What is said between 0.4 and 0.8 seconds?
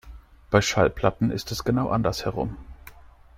Bei